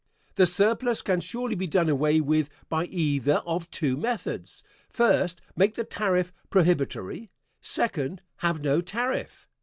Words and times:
The 0.33 0.47
surplus 0.47 1.03
can 1.03 1.19
surely 1.19 1.53
be 1.53 1.67
done 1.67 1.87
away 1.87 2.19
with 2.21 2.49
by 2.69 2.85
either 2.87 3.35
of 3.45 3.69
two 3.69 3.95
methods; 3.97 4.63
first 4.89 5.41
make 5.55 5.75
the 5.75 5.83
tariff 5.83 6.33
prohibitory; 6.49 7.29
second, 7.61 8.23
have 8.37 8.61
no 8.61 8.81
tariff. 8.81 9.47